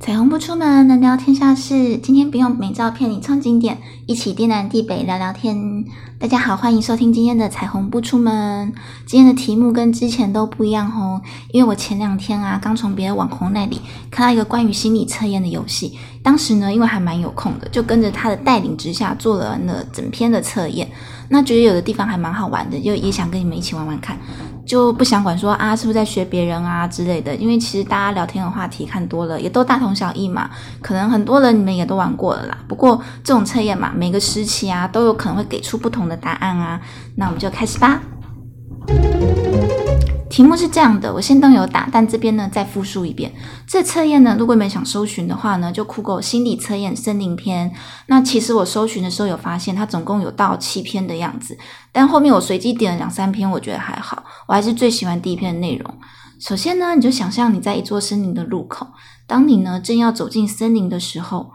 [0.00, 1.96] 彩虹不出门，能聊天下事。
[1.96, 5.84] 今天不用美照片你唱经典，一起天南地北聊聊天。
[6.18, 8.70] 大家好，欢迎收听今天的彩虹不出门。
[9.06, 11.22] 今天的题目跟之前都不一样哦，
[11.52, 13.80] 因为我前两天啊，刚从别的网红那里
[14.10, 15.96] 看到一个关于心理测验的游戏。
[16.22, 20.86] 当时呢，因为还蛮有空的，就跟着他的带领之下做了那整篇的测验。
[21.30, 24.18] 那觉得有的地方还蛮好玩的，就也想跟你们一起玩玩看。
[24.66, 30.50] 就不想管说啊，是不是在学别人啊之类的，因为其实大家聊天的话题看多了，也都大同小异嘛。
[30.80, 32.58] 可能很多人你们也都玩过了啦。
[32.66, 36.80] 不过这种测验嘛，每个时期啊都有可能会给出不同的答案啊。
[37.16, 38.00] 那我们就开始吧。
[40.34, 43.32] 题目是这样的，我先都有打，但这边呢再复述一遍。
[43.68, 47.72] 这测验呢，如果你们想搜寻的话呢，就酷狗心理测验森林篇。
[48.08, 51.56] 那其实我搜寻的时候有发现，它总共有到七篇的样子，
[51.92, 54.24] 但后面我随机点了两三篇，我觉得还好。
[54.48, 55.94] 我还是最喜欢第一篇的内容。
[56.40, 58.88] 首先呢，你就想象你在一座森林的入口，
[59.28, 61.52] 当你呢正要走进森林的时候，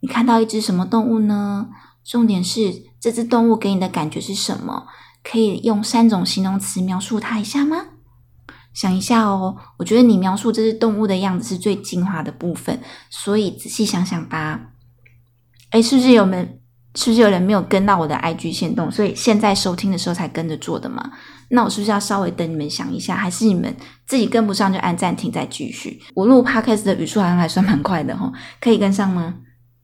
[0.00, 1.68] 你看到一只什么动物呢？
[2.04, 4.88] 重点是这只动物给你的感觉是什么？
[5.22, 7.84] 可以用三种形容词描述它一下吗？
[8.76, 14.72] 想一下哦，我觉得你描述这只动物的样子是最精华的部分，所以仔细想想吧。
[15.70, 16.60] 哎，是不是有人？
[16.94, 18.90] 是不是有人没有跟到我的 IG 线动？
[18.90, 21.10] 所以现在收听的时候才跟着做的嘛？
[21.48, 23.16] 那我是不是要稍微等你们想一下？
[23.16, 23.74] 还是你们
[24.06, 26.02] 自己跟不上就按暂停再继续？
[26.14, 29.36] 我录 Podcast 的语速好像还算蛮快的哈，可以跟上吗？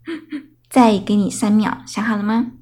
[0.69, 2.53] 再给你三秒，想好了吗？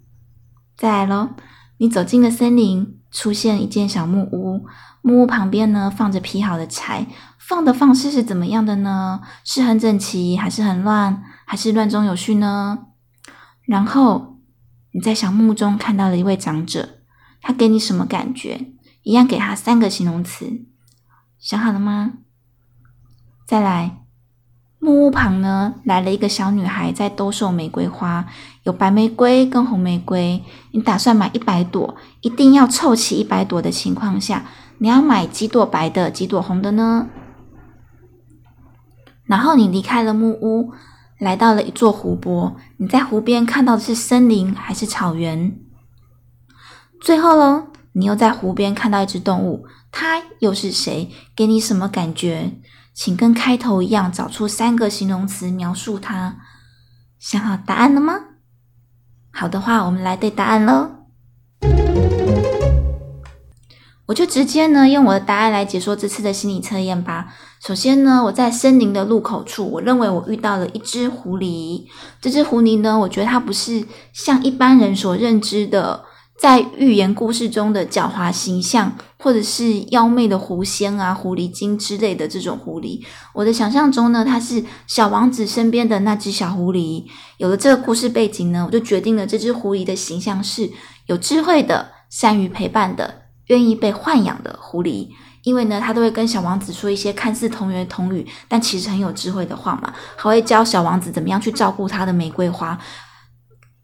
[0.77, 1.31] 再来喽！
[1.79, 4.67] 你走进了森林，出现一间小木屋。
[5.03, 7.07] 木屋旁边呢，放着劈好的柴，
[7.39, 9.21] 放的方式是怎么样的呢？
[9.45, 12.87] 是很整齐，还是很乱，还是乱中有序呢？
[13.63, 14.39] 然后
[14.93, 17.01] 你在小木屋中看到了一位长者，
[17.41, 18.73] 他给你什么感觉？
[19.03, 20.67] 一样给他三个形容词，
[21.39, 22.13] 想好了吗？
[23.47, 24.00] 再来，
[24.91, 28.27] 木屋旁呢来了一个小女孩，在兜售玫瑰花，
[28.65, 30.43] 有白玫瑰跟红玫瑰。
[30.73, 34.47] 你打算买一百朵，一定要凑齐一百朵的情况下。
[34.79, 37.07] 你要买几朵白的，几朵红的呢？
[39.27, 40.73] 然后你离开了木屋，
[41.21, 42.57] 来到了一座湖泊。
[42.79, 45.57] 你在湖边看到的是森林还是草原？
[47.01, 51.09] 最后喽，你又在湖边看到一只动物，它又是谁？
[51.37, 52.51] 给你什么感觉？
[52.93, 56.37] 请跟开头一样，找出三个形容词描述它。
[57.19, 58.15] 想好答案了吗？
[59.31, 60.91] 好的话，我们来对答案喽。
[64.07, 67.33] 我就直接呢用我的答案来解说这次的心理测验吧。
[67.65, 71.85] 首先呢，我在森林的入口处，我认为我遇到了一只狐狸。
[72.21, 76.05] 这只狐狸呢，我觉得它不是像一般人所认知的，
[76.41, 83.05] 在寓言故事中的狡猾形象，或者是妖媚的狐仙啊、狐狸精之类的这种狐狸。
[83.35, 87.05] 我的想象中呢，它是小王子身边的那只小狐狸。
[87.37, 90.71] 有了这个故事背景呢，我就决定了这只狐狸的形象是
[91.05, 93.17] 有智慧的、善于陪伴的。
[93.49, 95.09] 愿意被豢养的狐狸，
[95.43, 99.93] 因为呢，他都会跟小王子说一些看似同源同语，但其实很有智慧的话嘛。
[100.17, 102.79] 还会教小王子怎么样去照顾他的玫瑰花，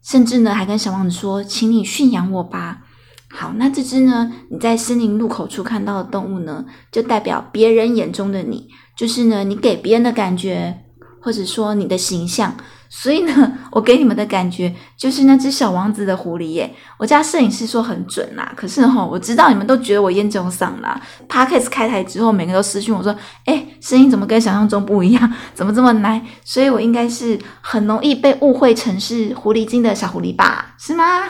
[0.09, 2.83] 甚至呢，还跟小王子说：“请你驯养我吧。”
[3.29, 10.85] 好，那这只呢，你在森林入口处看到的动物呢，就代表别人眼中的你，就是呢，你给别人的感觉，
[11.27, 12.55] 或者说你的形象。
[12.89, 16.73] 所以呢，我给你们的感觉就是那只小王子的狐狸耶。
[16.99, 20.99] 我家摄影师说很准啦，可是哈，我知道你们都觉得我烟酒嗓啦。
[21.29, 23.15] p o c a s t 开台之后，每个都私讯我说
[23.45, 25.33] ：“哎，声音怎么跟想象中不一样？
[25.53, 30.77] 怎么这么奶？”所以我应该是很容易被误会成是狐狸精的小狐狸吧？
[30.79, 31.25] 是吗？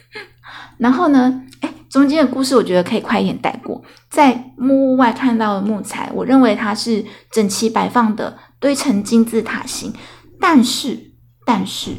[0.78, 3.82] 然后呢，哎，中间的故事我觉得可以快一点带过。
[4.08, 9.92] 在木屋外看到的木材，我认为它是整齐摆放的，堆成金字塔形。
[10.40, 11.12] 但是，
[11.44, 11.96] 但是，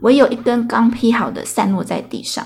[0.00, 2.44] 唯有一根刚劈好的散落在地上。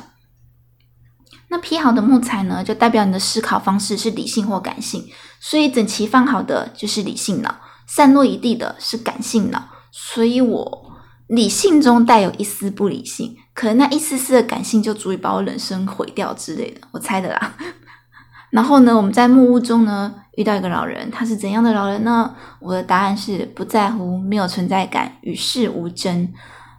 [1.50, 5.06] 那劈好的木材呢，就代表你的思考方式是理性或感性。
[5.40, 7.54] 所以整齐放好的就是理性脑，
[7.86, 9.68] 散落一地的是感性脑。
[9.92, 10.92] 所以我
[11.28, 16.80] 理性中带有一丝不理性，可能那一丝丝的感性就足以把我人生毁掉之类的。
[16.92, 17.54] 我猜的啦。
[18.50, 20.14] 然后呢，我们在木屋中呢。
[20.36, 22.32] 遇到一个老人，他是怎样的老人呢？
[22.60, 26.32] 我的答案是不在乎，没有存在感，与世无争。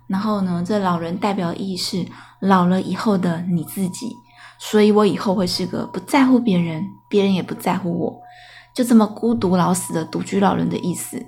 [0.07, 2.05] 然后呢，这老人代表意义是
[2.39, 4.15] 老了以后的你自己，
[4.57, 8.21] 所以我以后会是个不在乎别人，别人也不在乎我，
[8.73, 11.21] 就这么孤独老死的独居老人的意思。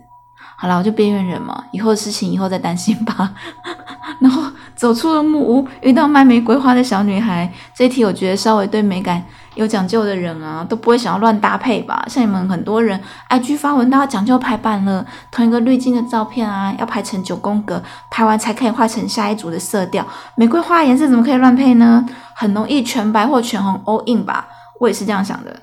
[0.62, 3.32] 好了，我就边缘人嘛，以后的事情以后再担心吧。
[4.22, 4.44] 然后
[4.76, 7.52] 走出了木屋，遇到卖玫瑰花的小女孩。
[7.74, 9.24] 这一题我觉得稍微对美感。
[9.56, 12.06] 有讲究的人啊，都不会想要乱搭配吧？
[12.08, 12.98] 像你们很多人
[13.30, 17.82] ，IG 发文都要讲究排版了，同一个滤镜的照片啊，要排成九宫格，
[18.12, 20.06] 排完才可以画成下一组的色调。
[20.36, 22.06] 玫瑰花颜色怎么可以乱配呢？
[22.36, 24.48] 很容易全白或全红 all in 吧？
[24.80, 25.54] 我也是这样想的。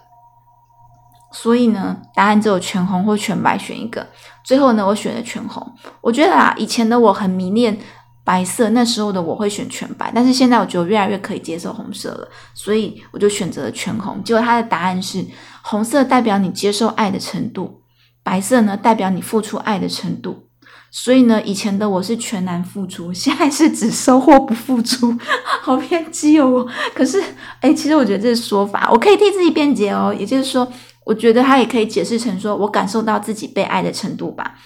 [1.30, 4.06] 所以呢，答案只有全红或全白选一个。
[4.42, 5.74] 最后呢，我选了全红。
[6.00, 7.78] 我觉得啊，以前的我很迷恋
[8.24, 10.10] 白色，那时候的我会选全白。
[10.14, 14.24] 但是现在我觉得越来越可以接受红色了，所以我就选择了全红。
[14.24, 15.22] 结果它的答案是：
[15.60, 17.82] 红色代表你接受爱的程度，
[18.22, 20.46] 白色呢代表你付出爱的程度。
[20.90, 25.14] 所以呢，以前的我是全然付出，现在是只收获不付出，
[25.60, 26.66] 好偏激哦！
[26.94, 27.22] 可是，
[27.60, 30.16] 哎，其实我觉得这个说法，我可以替自己辩解哦。
[30.18, 30.66] 也就是说。
[31.08, 34.56] 我觉得他也可以解释成说，我感受到自己被爱的程度吧。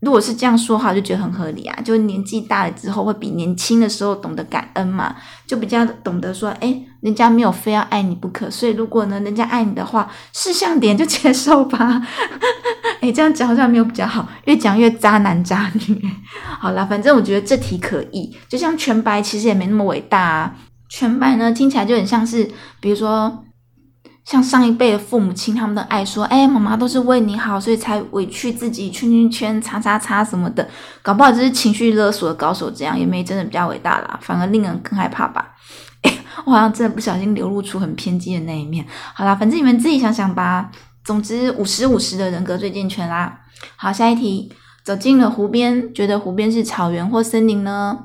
[0.00, 1.80] 如果是这样说话，就觉得很合理啊。
[1.84, 5.14] 就年纪大了之后，会比年轻的时候懂得感恩嘛，
[5.46, 8.50] 就比较懂得说，哎，人家没有非要爱你不可。
[8.50, 12.02] 所以如果呢，人家爱你的话，事项点就接受吧。
[13.00, 16.02] 哎，这样讲好像没有比较好，越讲越渣男渣女。
[16.58, 18.36] 好了，反正我觉得这题可以。
[18.48, 20.56] 就像全白，其实也没那么伟大啊。
[20.88, 22.50] 全白呢，听起来就很像是，
[22.80, 23.44] 比如说。
[24.30, 30.68] 像上一辈的父母亲，他们的爱说：“哎，妈妈都是为你好，所以才委屈自己圈圈圈、叉叉叉什么的，
[31.02, 32.70] 搞不好就是情绪勒索的高手。
[32.70, 35.48] 这样也没真的比较伟大啦，反而令人更害怕吧？
[36.46, 38.86] 我好像真的不小心流露出很偏激的那一面。
[39.14, 40.70] 好啦，反正你们自己想想吧。
[41.02, 43.40] 总之，五十五十的人格最健全啦。
[43.74, 44.52] 好，下一题，
[44.84, 47.98] 走进了湖边，觉得湖边是草原或森林呢？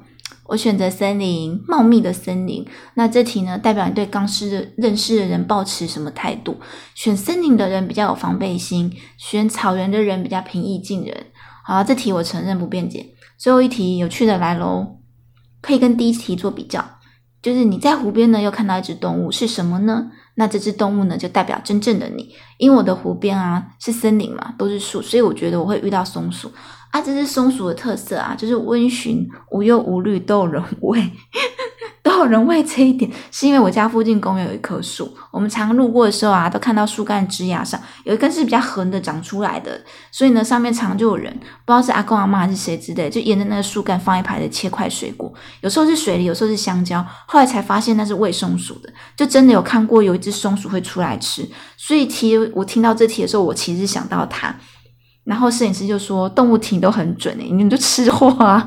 [0.47, 2.65] 我选择森林，茂密的森林。
[2.93, 6.57] 那这题呢，代表你对刚识认识的人抱持什么态度？
[6.93, 11.25] 选森林的人比较有防备心，选草原的人比较平易近人。
[11.63, 13.13] 好，这题我承认不辩解。
[13.37, 14.99] 最后一题有趣的来喽，
[15.61, 16.83] 可以跟第一题做比较，
[17.41, 20.11] 就是你在湖边呢，又看到一只动物，是什么呢？
[20.35, 22.33] 那这只动物呢，就代表真正的你。
[22.57, 26.51] 因为我的湖边啊是森林嘛，都是树，所以我觉得我会遇到松鼠。
[26.91, 30.99] 啊，这只松鼠的特色啊，就是温驯、无忧无虑，都有人 喂，
[32.17, 32.55] 有人喂。
[32.65, 39.79] 这一点是因为我家附近公园有一棵树，我们常路过的时候啊，都看到树干枝桠上有一根是比较横的长出来的，
[40.11, 41.31] 所以呢，上面常就有人，
[41.63, 45.31] 不知道是阿公阿妈还是谁之类，就沿着那个树干放一排的切块水果，
[45.61, 47.05] 有时候是水梨，有时候是香蕉。
[47.27, 51.47] 后来才发现那是喂松鼠的，就真的有看过有一只松鼠会出来吃。
[51.77, 54.53] 所以其实我听到这题的时候，我其实想到它。
[55.23, 58.63] 然后摄影师就说：“动物题都很准诶，你们就吃货啊，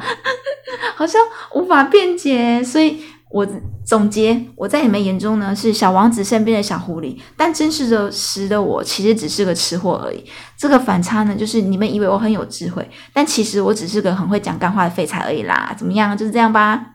[0.96, 1.20] 好像
[1.54, 3.46] 无法辩解。”所以，我
[3.84, 10.24] 总结，我在你们眼中呢是小王子身边的小狐狸，但真实的时的我其实只是个吃货而已。
[10.56, 15.74] 这个反差呢，就是你们以为我很有智慧，但其实我只是个很会讲干话的废柴而已啦。
[15.76, 16.16] 怎么样？
[16.16, 16.94] 就是这样吧。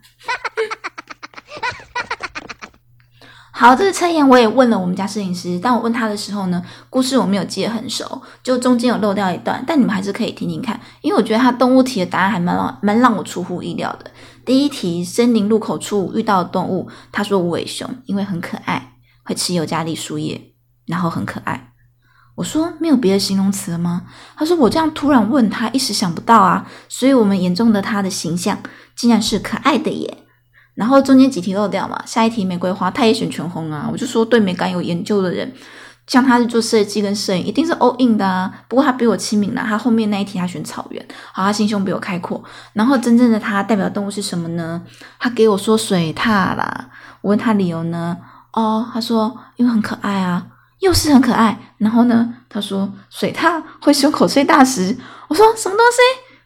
[3.56, 14.12] 好，这个测验我也问了我们家摄影师，但我问他的时候呢，故事我没有记得很熟，就中间有漏掉一段，但你们还是可以听听看，因为我觉得他动物题的答案还蛮让蛮让我出乎意料的。
[14.46, 20.54] 第一题，森林入口处遇到的动物，他说无尾熊，因为很可爱，会吃尤加利树叶，
[20.86, 21.72] 然后很可爱。
[22.36, 24.04] 我说没有别的形容词了吗？
[24.36, 28.58] 他说我这样突然问他，一时想不到啊，所以我们眼中的他的形象，
[28.96, 30.18] 竟然是可爱的耶。
[30.74, 33.88] 然后中间几题漏掉嘛，下一题玫瑰花，他也选全红啊。
[33.92, 35.54] 我就说对美感有研究的人，
[36.06, 38.52] 像他是做设计跟摄影，一定是 all in 的啊。
[38.68, 42.44] 不过他比我亲民啦，他后面那一题他选草原，好，他心胸比我开阔。
[42.74, 44.82] 然后真正的他代表动物是什么呢？
[45.18, 46.90] 他给我说水獭啦。
[47.22, 48.18] 我问他理由呢？
[48.52, 50.46] 哦，他说因为很可爱啊，
[50.80, 51.58] 又是很可爱。
[51.78, 54.98] 然后呢，他说水獭会胸口碎大石。
[55.30, 55.98] 我说什么东西？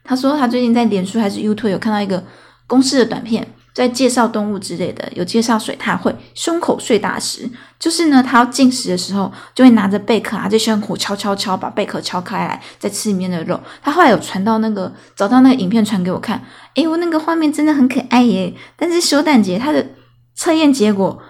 [0.03, 2.23] 他说他最近在脸书还是 YouTube 有看到一个
[2.67, 3.45] 公式的短片。
[3.77, 13.59] 在介绍动物之类的，有介绍水獭会胸口碎大石，就是呢，它要进食的时候就会拿着贝壳啊，在胸口敲敲敲，把贝壳敲开来，再吃里面的肉。
[13.83, 16.41] 他后来有传到那个找到那个影片传给我看，
[16.73, 18.51] 诶，我那个画面真的很可爱耶。
[18.75, 19.85] 但是修蛋节他的
[20.33, 21.21] 测验结果，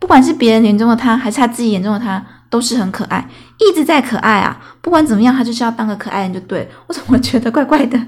[0.00, 3.28] 不管是别人眼中的他，还是他自己眼中的他，都是很可爱，
[3.58, 4.58] 一直在可爱啊。
[4.80, 6.66] 不管怎么样，他就是要当个可爱人就对。
[6.86, 8.00] 我怎么觉得怪怪的？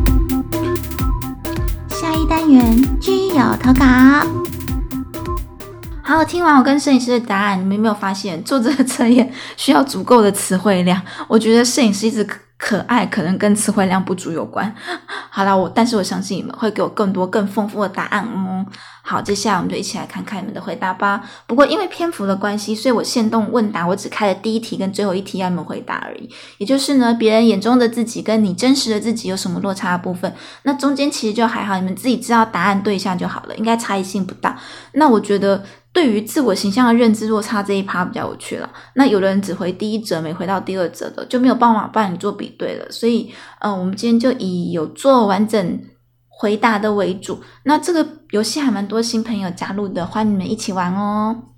[2.30, 3.84] 单元均有投稿。
[6.00, 11.02] 好，听完我跟摄影师的答案，你们有没有发现做这个测验需要足够的词汇量？
[11.26, 12.24] 我觉得摄影师一直。
[12.60, 14.72] 可爱可能跟词汇量不足有关。
[15.32, 18.66] 好了，我但是我相信你们会给我更多更丰富的答案哦。
[19.02, 21.22] 好，接下来我们就一起来看看你们的回答吧。
[21.46, 26.28] 不过因为篇幅的关系，所以我限动问答，我只开了第一题跟最后一题要你们回答而已。
[26.58, 30.32] 也就是呢，别人眼中的自己跟你真实的自己有什么落差的部分，
[30.64, 34.58] 那中间其实就还好，你们自己知道答案对一下就好了，应该差异性不大。
[34.92, 38.70] 那我觉得对于自我形象的认知落差这一趴比较有趣了。
[38.94, 42.90] 那有的人只回第一折，没回到第二折的，就没有办法帮你做比对了。
[42.90, 45.80] 所以，嗯，我们今天就以有做完整
[46.28, 47.40] 回答的为主。
[47.64, 51.49] 那这个游戏还蛮多新朋友加入的，欢迎你们一起玩哦。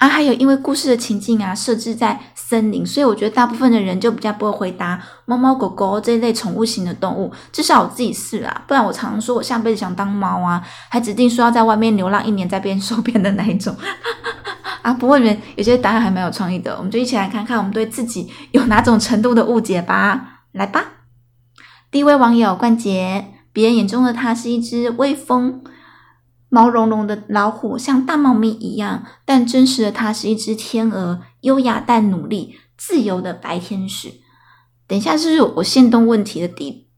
[0.00, 7.30] 啊，还有因为故事的情境啊设置在森林，所以我觉得大部分的人就比较不会回答猫猫狗狗这一类宠物型的动物。
[7.52, 13.76] 至少我自己是啦，不然我常常说我下辈子想当猫啊，还指定说要在外面流浪一年再变瘦变的那一种。
[14.80, 20.44] 啊，不过你们有些答案还蛮有创意的，我们就一起来看看我们对自己有哪种程度的误解吧。
[20.52, 20.82] 来吧，
[21.90, 25.62] 第一位网友冠杰，别人眼中的他是一只威风。
[26.50, 34.12] 毛茸茸的老虎像大猫咪一样，但真实的它是一只天鹅，优雅但努力、自由的白天使。
[34.86, 36.88] 等一下，是不是我现动问题的底，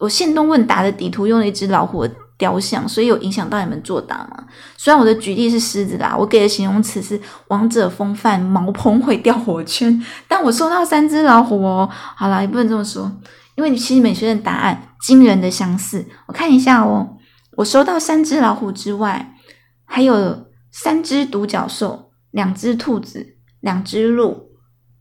[0.00, 4.44] 我现动问答的底图用了一只老虎的雕像，所以有影响到你们作答吗？
[4.78, 11.86] 虽然我的举例是狮子啦，我给的形容词是王者风范、毛蓬会掉火圈，但我收到三只老虎哦。
[11.92, 13.12] 好啦，也不能这么说，
[13.56, 16.06] 因为你其实每学的答案惊人的相似。
[16.26, 17.15] 我看一下哦。
[17.56, 19.34] 我收到三只老虎之外，
[19.84, 24.50] 还有三只独角兽、两只兔子、两只鹿、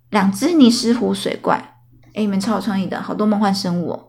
[0.09, 1.75] 两只尼斯湖水怪。
[2.13, 4.07] 哎，你们超有创意的，好多梦幻生物哦！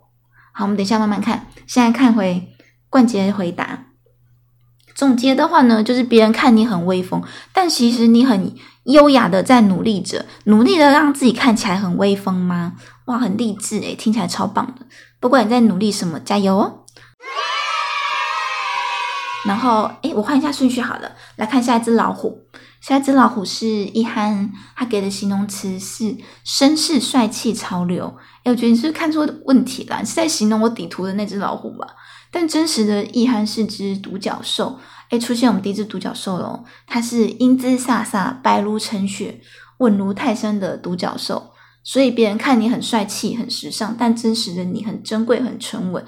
[0.52, 1.48] 好，我们等一下慢慢看。
[1.66, 2.54] 现在看回
[2.88, 3.86] 冠杰回答。
[4.94, 7.22] 总结的话呢，就是别人看你很威风，
[7.52, 12.74] 但其实你很优雅的在努力着，努力的让自己看起来很威风吗？
[13.06, 14.86] 哇，很励志诶，听起来超棒的。
[15.18, 16.85] 不管你在努力什么，加油哦！
[19.46, 22.46] 然后，诶，我换一下顺序好了，来看下一只老虎。
[22.80, 28.16] 下一只老虎是一涵，他给的形容词是绅士、帅气、潮流。
[28.44, 29.98] 诶，我觉得你是看错问题了？
[30.00, 31.86] 你是在形容我底图的那只老虎吧？
[32.30, 34.78] 但真实的易涵是只独角兽。
[35.10, 39.40] 诶，出现我们第一只独角兽了，它是英姿飒飒、白如晨雪、
[39.78, 41.52] 稳如泰山的独角兽。
[41.82, 46.04] 所以别人看你很帅气、很时尚，但真实的你很珍贵、很沉稳。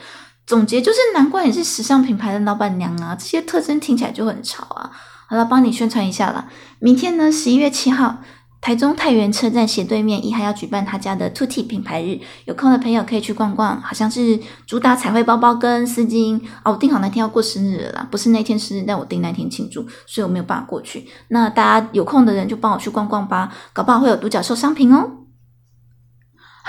[0.49, 3.15] 总结就是，难怪你是时尚品牌的老板娘啊！
[3.15, 4.91] 这些特征听起来就很潮啊。
[5.27, 6.49] 好了，帮你宣传一下啦。
[6.79, 8.17] 明天呢，十一月七号，
[8.63, 13.79] 台中太原车站斜对面，一还要举办他家的 Two T 品牌日，有空的朋友可以去逛逛。
[13.83, 16.73] 好像是主打彩绘包包跟丝巾哦。
[16.73, 21.07] 我订好那天要过生日了啦，不是那天生日，但我订那天庆祝，所以我没有办法过去。
[21.29, 25.11] 那大家有空的人就帮我去逛逛吧，搞不好会有独角兽商品哦。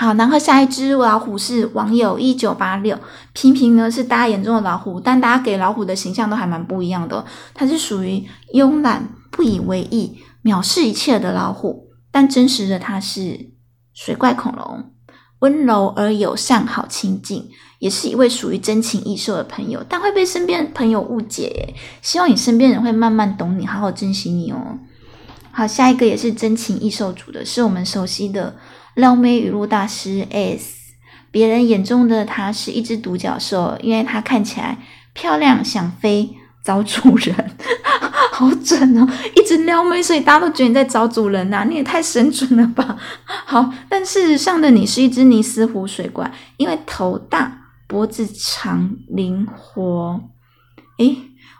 [0.00, 2.98] 好，然后下一只老虎是网友一九八六，
[3.34, 7.22] 平平呢是大家眼中的老虎，但大家给老虎的形象都还蛮不一样的。
[7.52, 13.50] 它是属于慵懒、不以为意、藐视一切的老虎，但真实的它是
[13.92, 14.90] 水怪恐龙，
[15.40, 21.74] 温柔而友善，好亲近，也是一位属于真情易售的朋友，但会被身边朋友误解。
[22.00, 24.78] 希望你身边人会慢慢懂你，好好珍惜你哦。
[25.52, 28.56] 好，下一个也是真情易售组的，是我们熟悉的。
[29.00, 30.92] 撩妹语录大师 S，
[31.30, 34.78] 别人眼中的他是一只独角兽，因为他看起来
[35.14, 37.34] 漂亮，想飞，找主人，
[38.32, 39.08] 好准哦！
[39.34, 42.96] 一直撩妹，所以大家都觉得你在找主人呐，你也太神准了吧！
[43.26, 50.20] 好，但事实上的你是一只尼斯湖水怪，因为头大，脖子长，灵活。
[50.98, 51.16] 诶，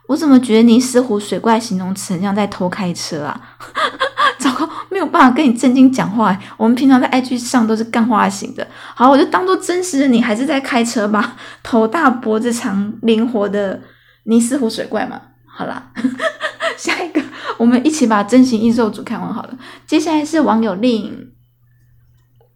[0.09, 3.59] 我怎么觉得尼斯湖水怪形容词很像在偷开车啊？
[4.38, 6.38] 糟糕，没有办法跟你正经讲话。
[6.56, 8.66] 我们平常在 IG 上都是干话型的。
[8.94, 11.37] 好，我就当做真实的你还是在开车吧。
[11.62, 13.80] 头大脖子长灵活的
[14.25, 15.20] 尼斯湖水怪嘛。
[15.47, 15.92] 好啦，
[16.76, 17.23] 下一个
[17.59, 19.59] 我们一起把真形异兽组看完好了。
[19.87, 21.32] 接下来是网友令，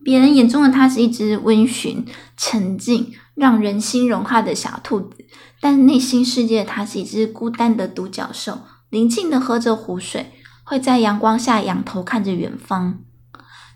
[0.02, 5.24] 别人眼中的他是一只温驯、沉静、让人心融化的小兔子，
[5.60, 8.60] 但内心世界它是一只孤单的独角兽，
[8.90, 10.32] 宁静的喝着湖水。
[10.64, 12.98] 会在阳光下仰头看着远方，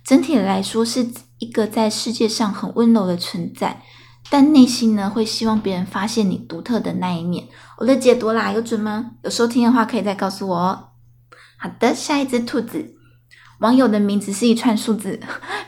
[0.04, 1.06] 整体来说是
[1.38, 3.82] 一个在世界上很温柔的存在，
[4.30, 7.46] 但内心呢会希望别人发现你独特的那一面。
[7.76, 9.12] 我的解读啦，有准吗？
[9.22, 10.88] 有收听的话可以再告诉我哦。
[11.58, 12.94] 好的，下一只兔子，
[13.60, 15.20] 网友的名字是一串数字，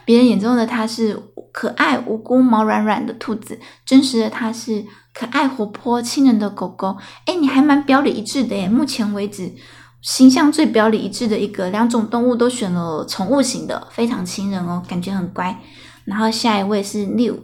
[0.06, 1.22] 别人眼中的它是
[1.52, 6.96] 可爱无辜、毛软软的兔子，真实的它是可爱活泼、亲人的狗狗。
[7.26, 9.52] 哎，你还蛮表里一致的耶，目前为止。
[10.02, 15.60] 形象最表里一致的一个，两种动物都选了宠物型的，非常亲人哦，感觉很乖。
[16.04, 17.38] 然后下一位是六，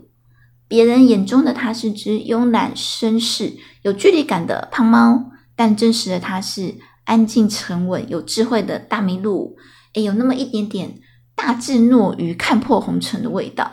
[0.67, 9.57] 别人眼中的它是只慵懒绅士、有距离感的胖猫，但真实的它是安静沉稳、有智慧的大麋鹿。
[9.93, 10.99] 诶，有那么一点点
[11.35, 13.71] 大智若愚、看破红尘的味道。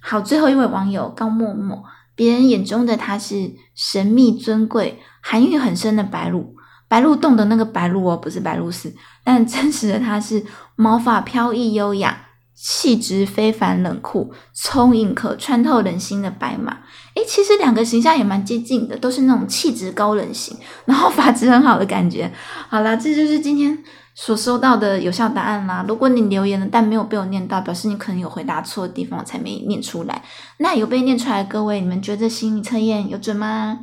[0.00, 1.84] 好，最后一位网友高默默，
[2.14, 6.56] 别人眼中的它是神秘尊贵、含蕴很深的白鹿。
[6.92, 8.94] 白鹿洞的那个白鹿哦，不是白鹿寺，
[9.24, 10.44] 但真实的它是
[10.76, 12.26] 毛发飘逸优雅。
[12.54, 16.76] 气质非凡、冷酷、聪颖、可穿透人心的白马。
[17.14, 22.30] 诶，其实两个形象也蛮接近的，都是那种气质高冷型， 然后发质很好的感觉。
[22.68, 23.76] 好了，这就是今天
[24.14, 25.82] 所收到的有效答案啦。
[25.88, 30.22] 如果你留言了，但没有被我念到，表示你可能有回答错的地方，我才没念出来。
[30.58, 33.78] 那有被念出来，各位，你们觉得心理测验有准吗？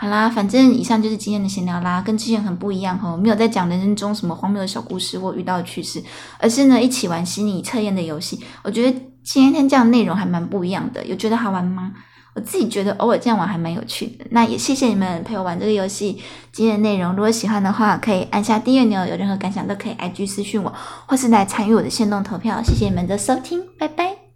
[0.00, 6.00] 好啦，反正以上就是今天的闲聊啦，跟之前很不一样哈，没有在讲人生中什么荒谬的小故事或遇到的趣事，
[6.38, 8.40] 而是呢一起玩心理测验的游戏。
[8.62, 11.92] 我觉得今天这样内容还蛮不一样的，有觉得好玩吗？
[12.36, 14.24] 我自己觉得偶尔这样玩还蛮有趣的。
[14.30, 16.22] 那也谢谢你们陪我玩这个游戏。
[16.52, 20.72] 今天的内容如果喜欢的话，可以按下订阅钮，有任何感想都可以 IG 私讯我，
[21.06, 22.62] 或是来参与我的线动投票。
[22.62, 24.27] 谢谢你们的收听，拜拜。